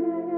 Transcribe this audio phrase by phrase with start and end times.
[0.00, 0.29] see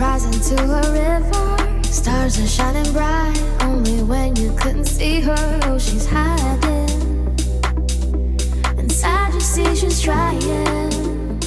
[0.00, 3.38] cries into a river, stars are shining bright.
[3.60, 7.36] Only when you couldn't see her, oh, she's hiding.
[8.78, 11.38] Inside, you see she's trying.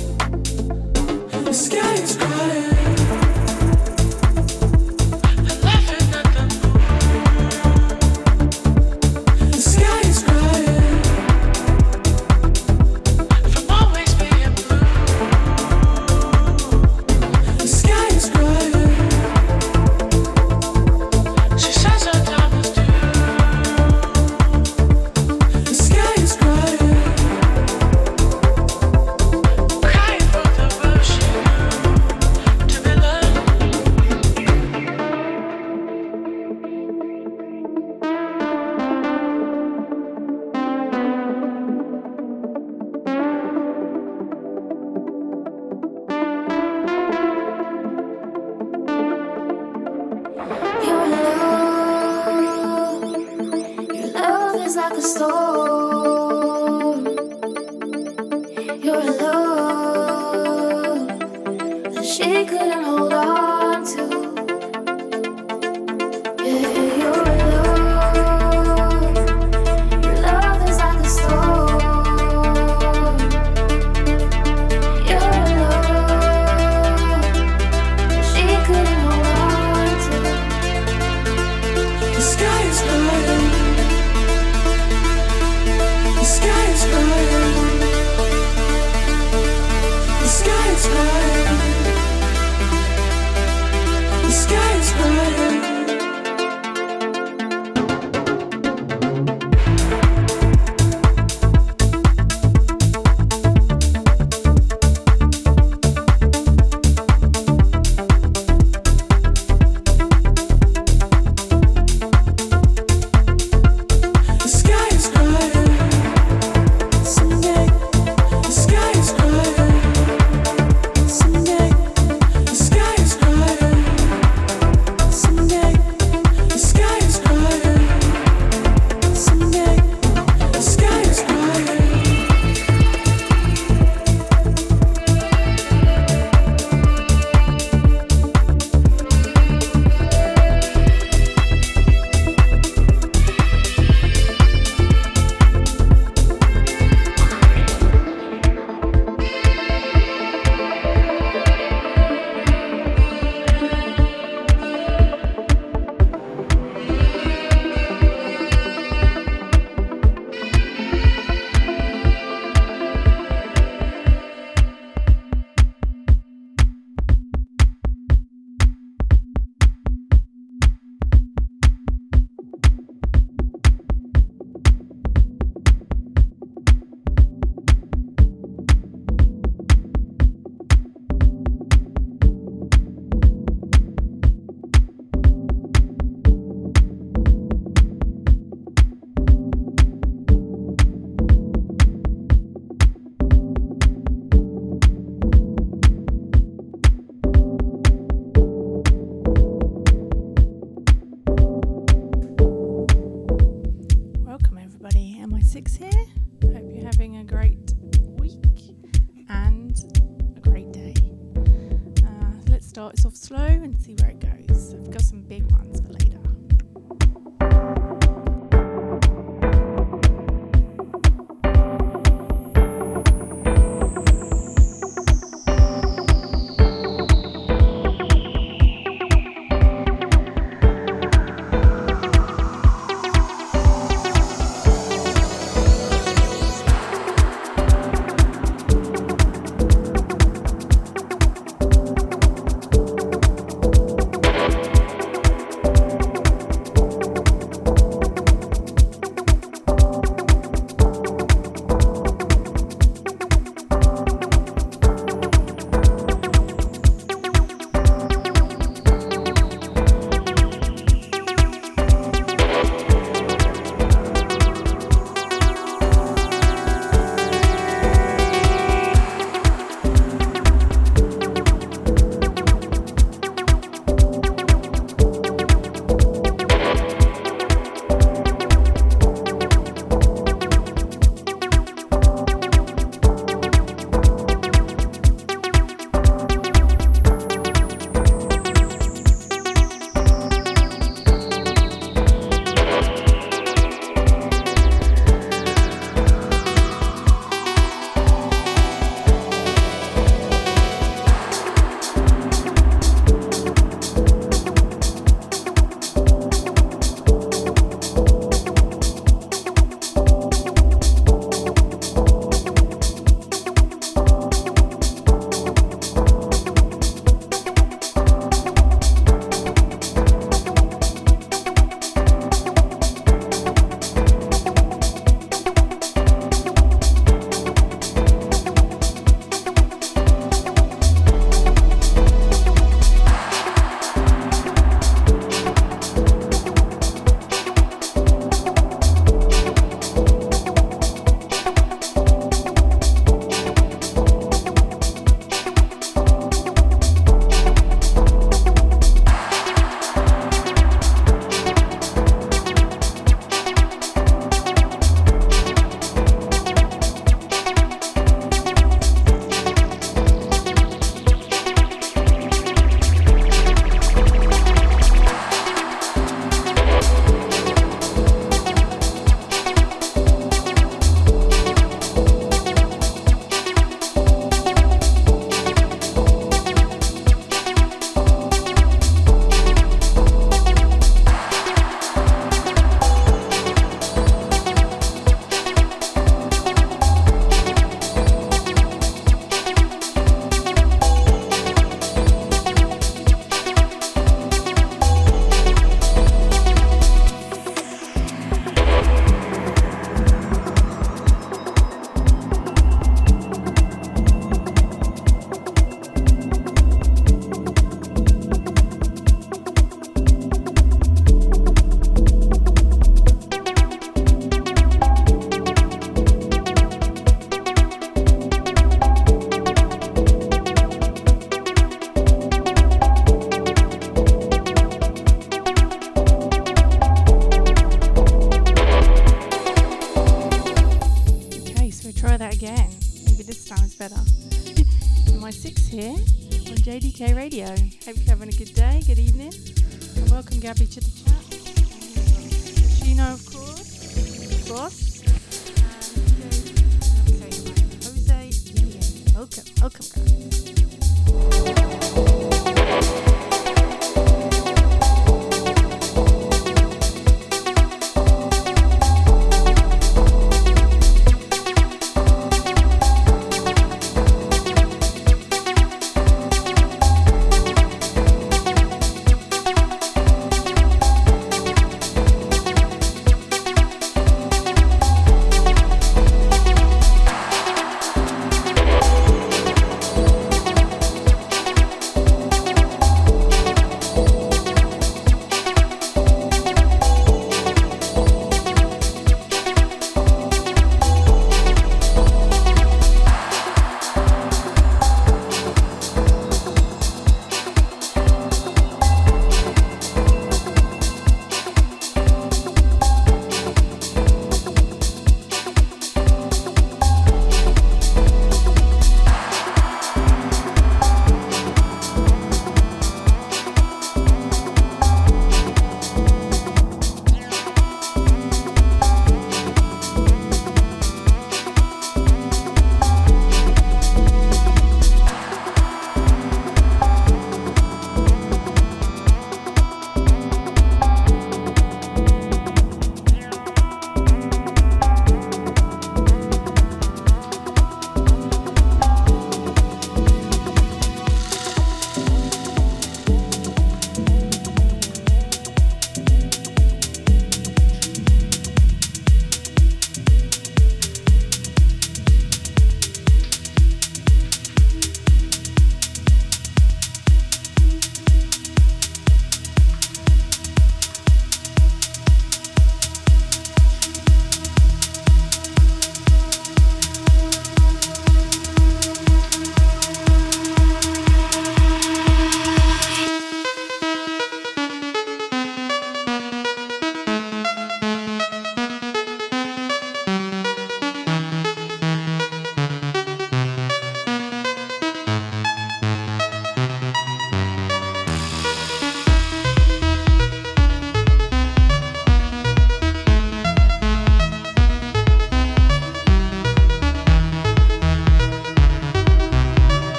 [1.46, 2.73] The sky is crying.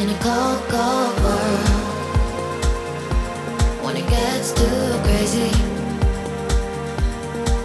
[0.00, 1.68] in a cold, cold world.
[3.84, 5.52] When it gets too crazy,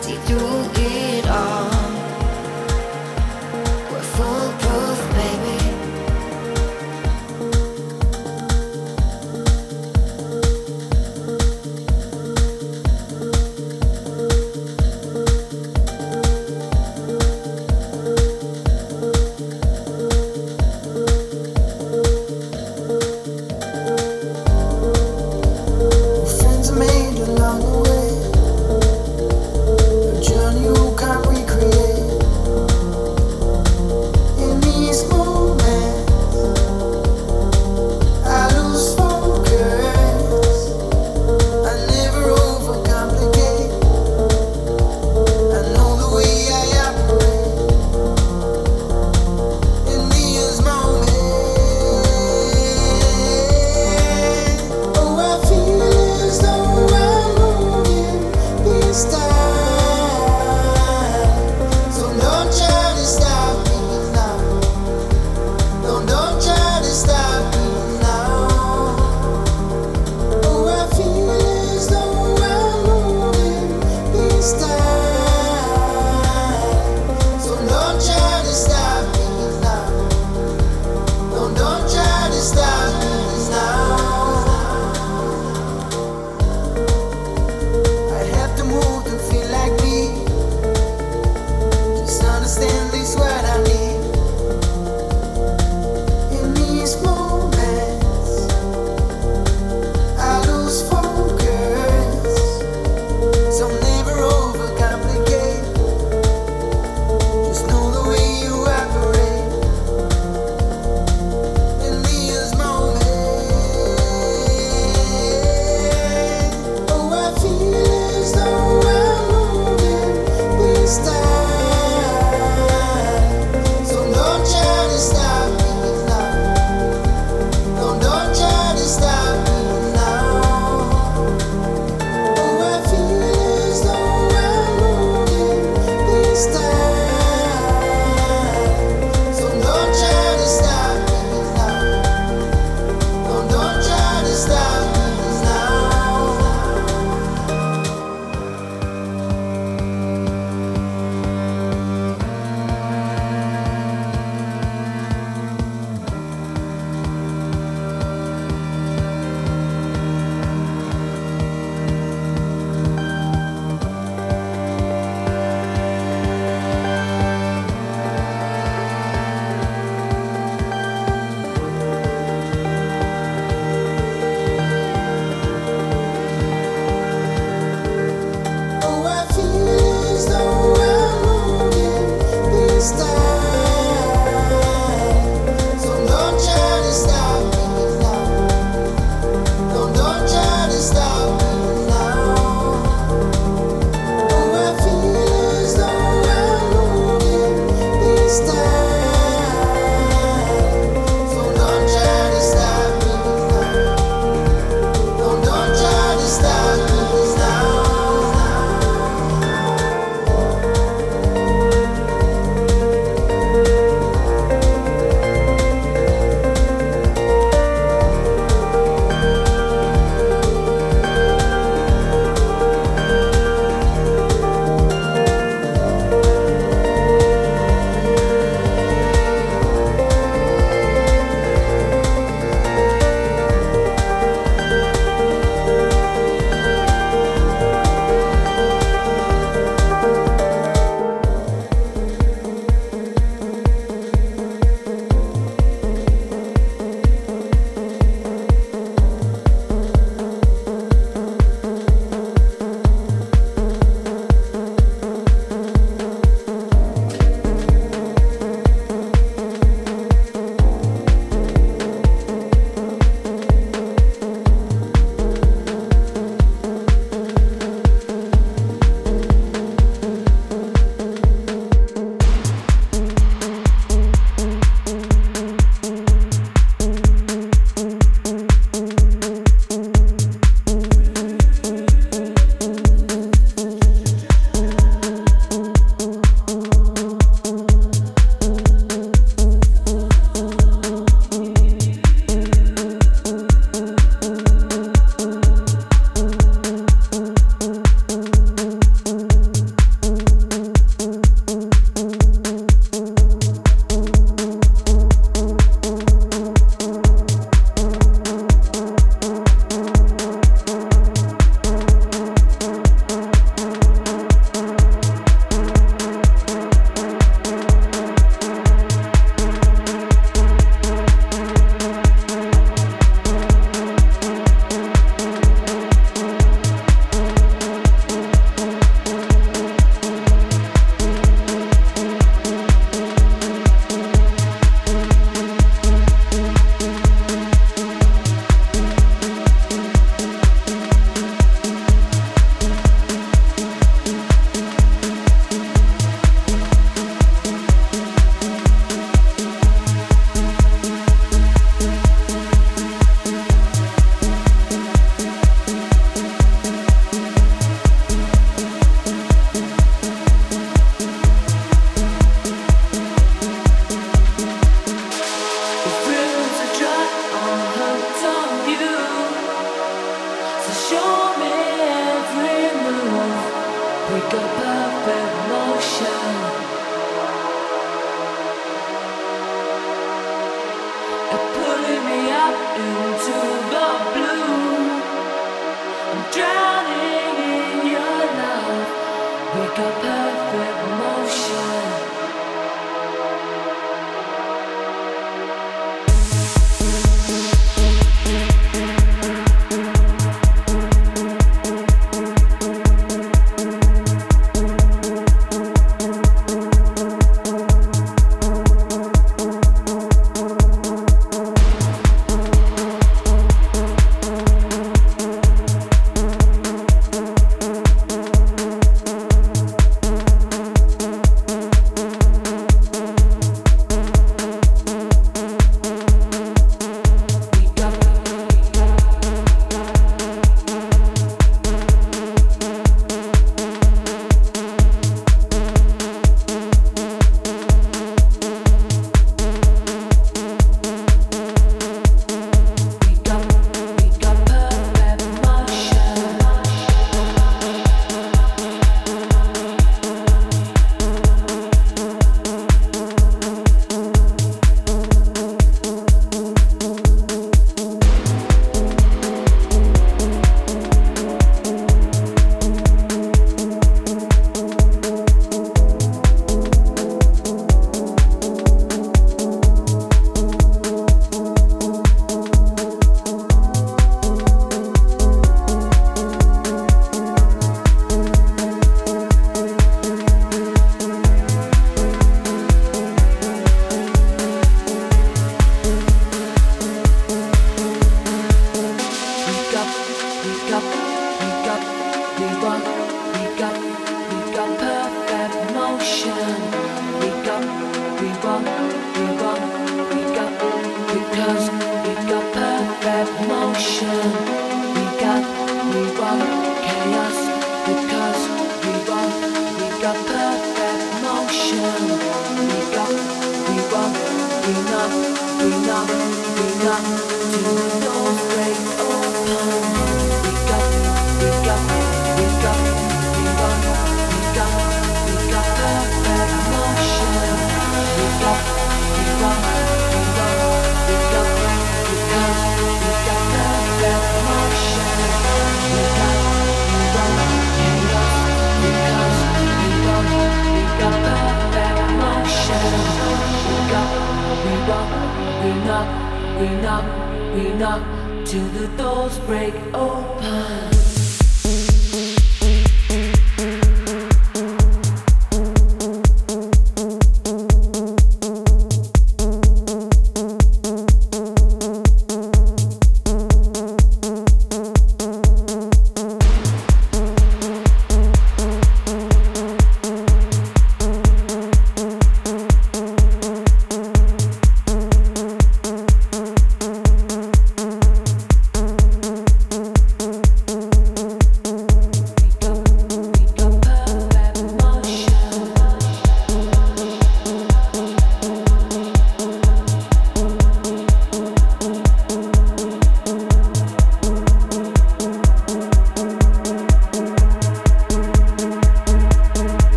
[0.00, 1.61] see through it all.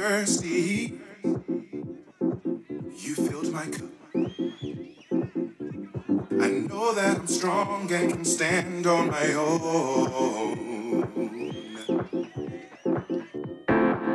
[0.00, 0.98] mercy,
[3.04, 3.90] you filled my cup.
[6.40, 11.02] I know that I'm strong and can stand on my own.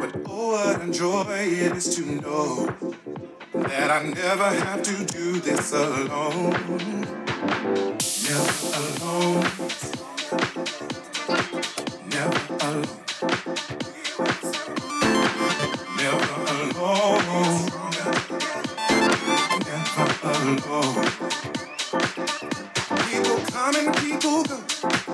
[0.01, 2.65] But oh, what a joy it is to know
[3.53, 6.49] that I never have to do this alone.
[8.27, 9.84] Never alone.
[20.56, 20.84] People
[23.51, 24.58] come and people go.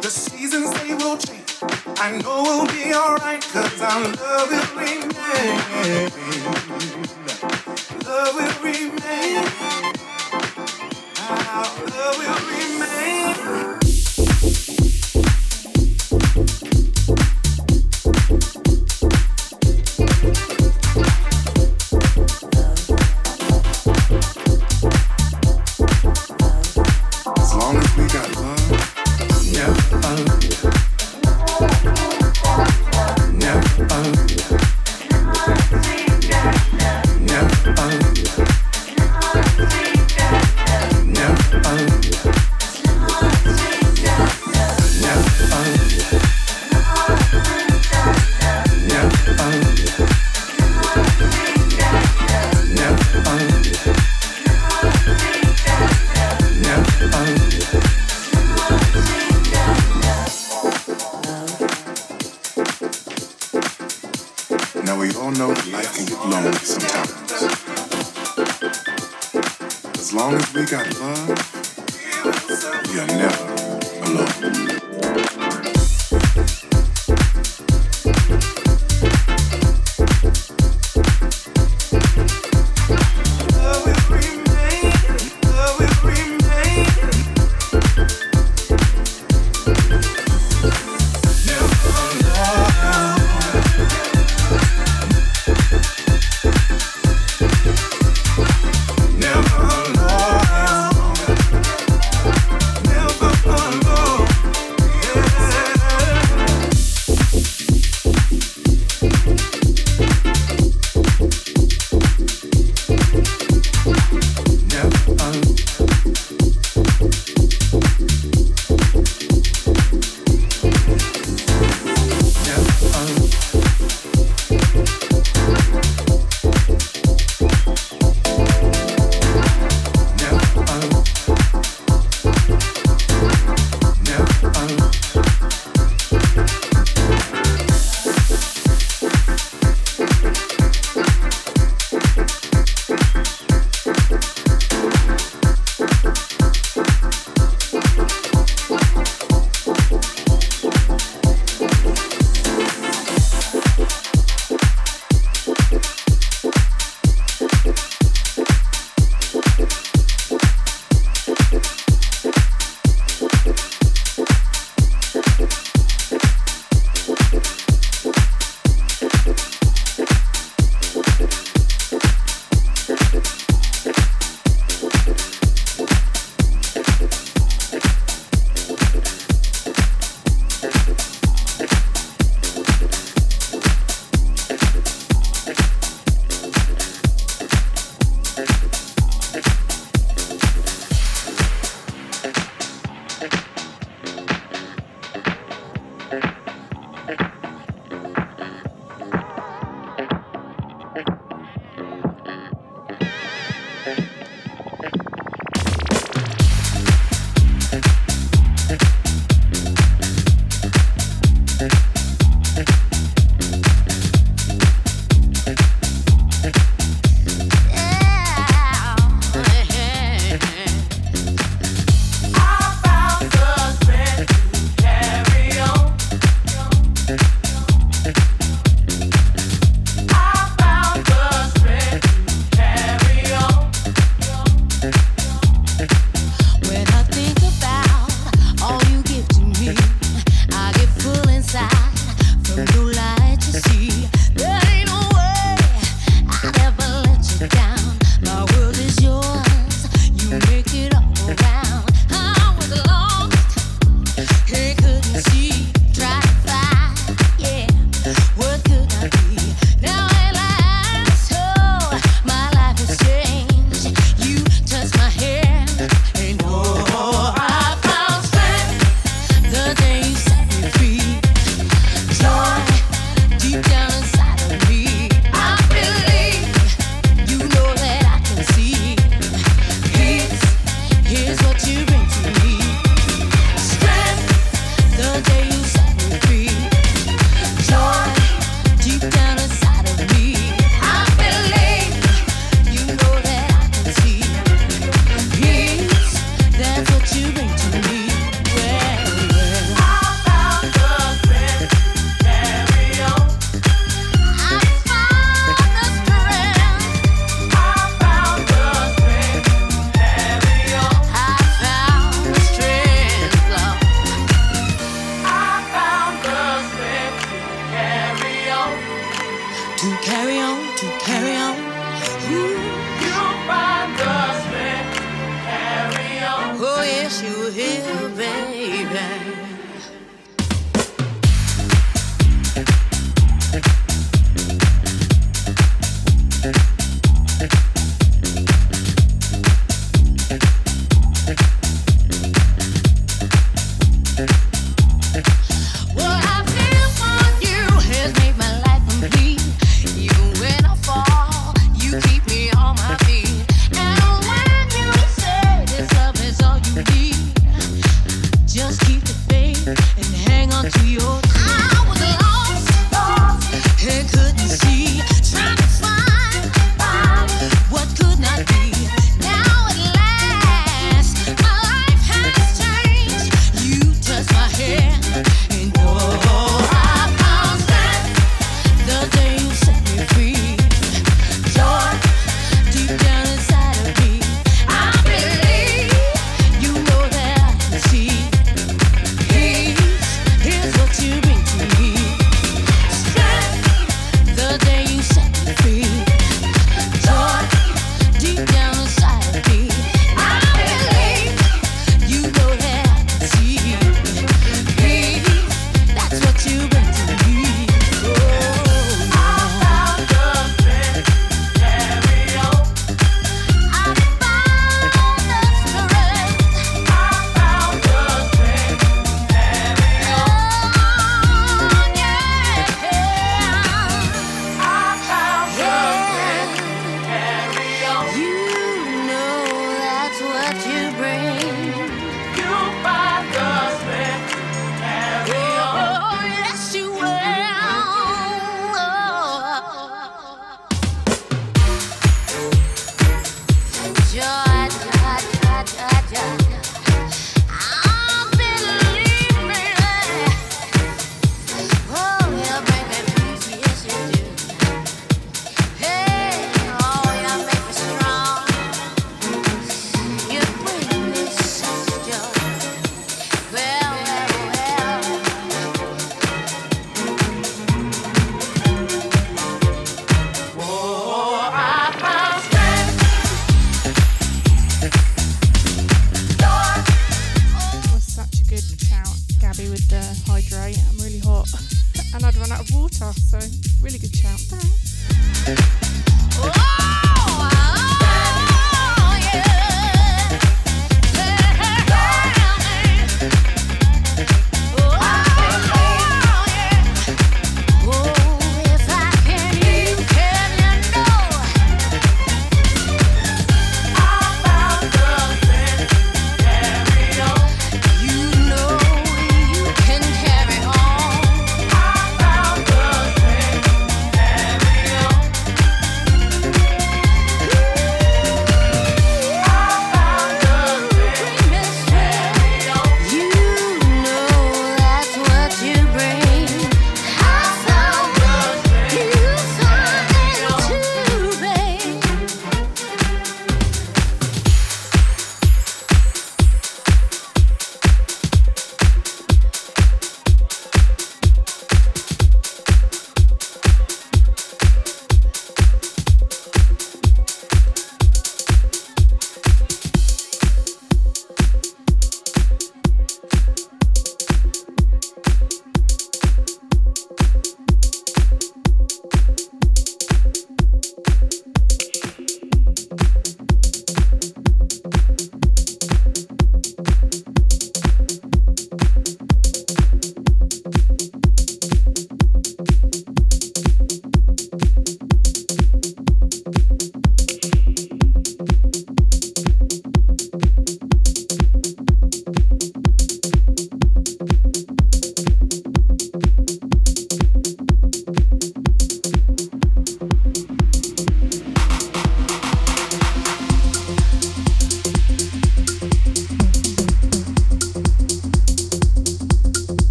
[0.00, 1.56] The seasons they will change.
[1.98, 5.58] I know we'll be alright, cause our love will remain.
[8.04, 9.44] Love will remain.
[11.18, 13.79] Our love will remain.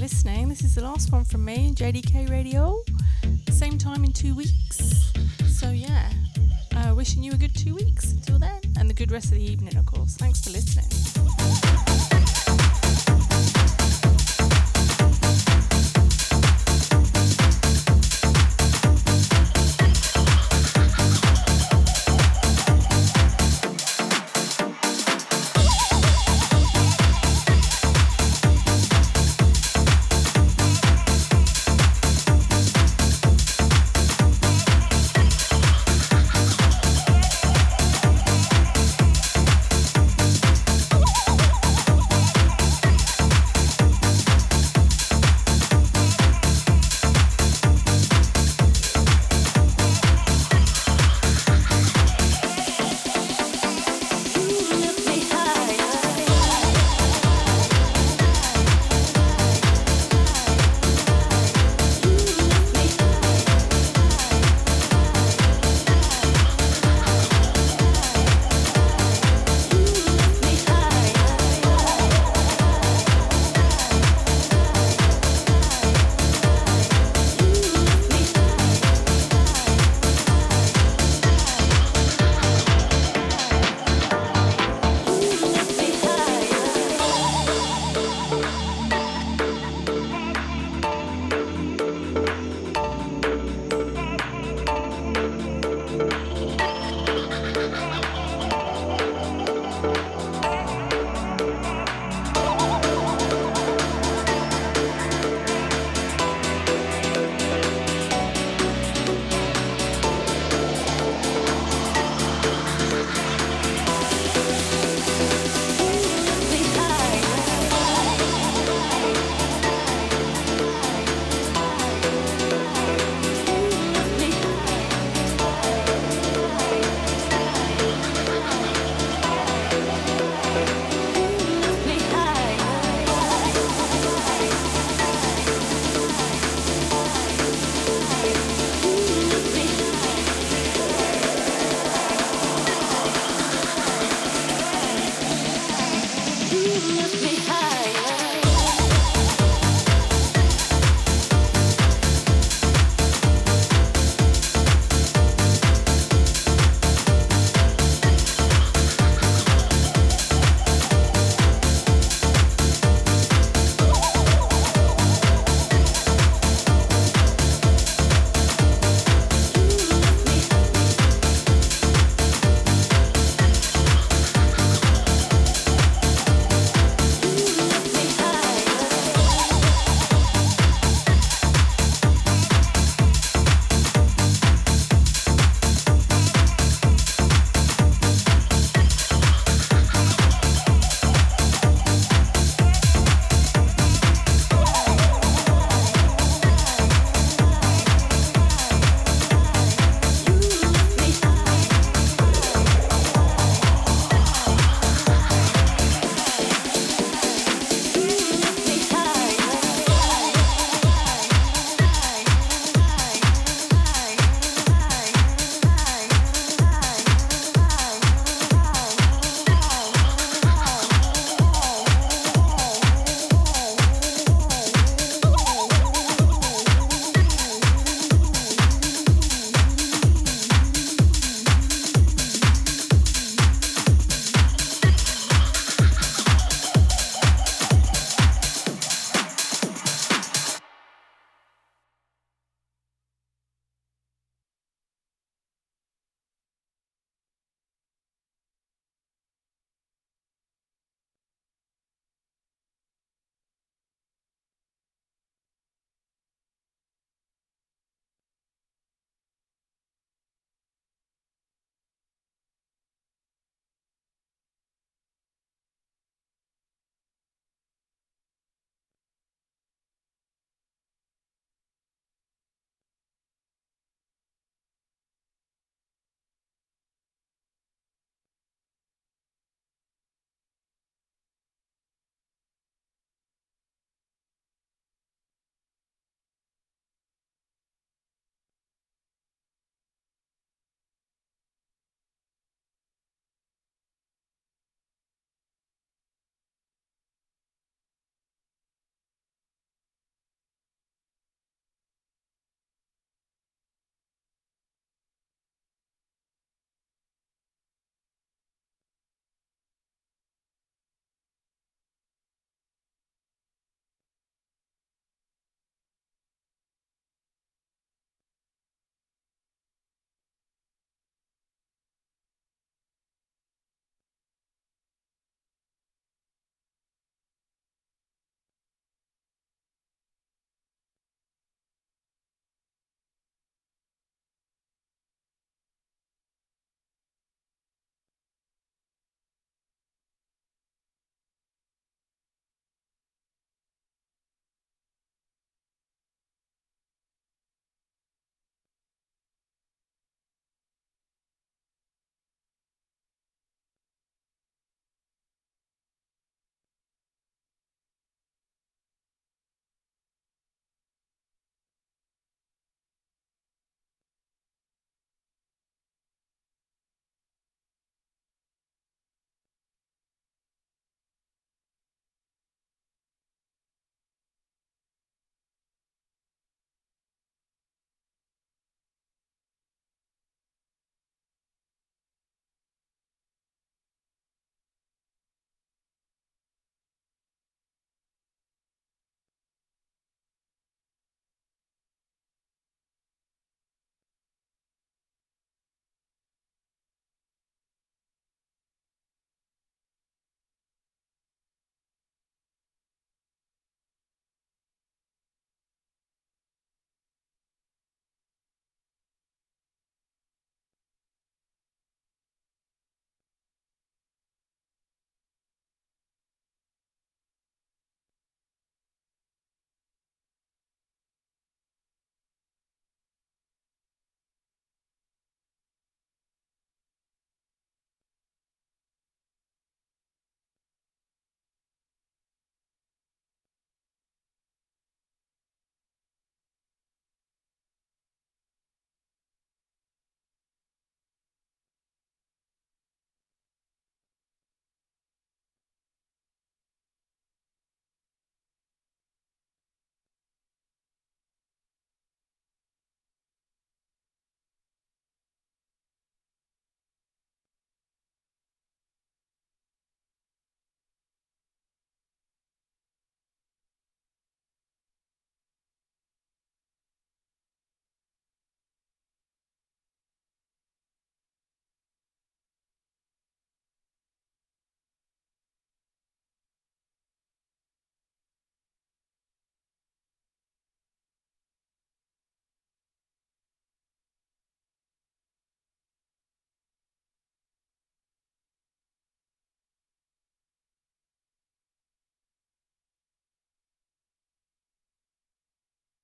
[0.00, 0.48] Listening.
[0.48, 2.82] This is the last one from me, JDK Radio.
[3.50, 4.59] Same time in two weeks.